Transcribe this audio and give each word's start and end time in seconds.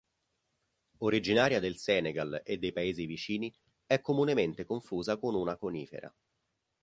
Originaria 1.03 1.59
del 1.59 1.77
Senegal 1.77 2.41
e 2.43 2.57
dei 2.57 2.71
paesi 2.71 3.05
vicini, 3.05 3.53
è 3.85 4.01
comunemente 4.01 4.65
confusa 4.65 5.19
con 5.19 5.35
una 5.35 5.57
conifera. 5.57 6.11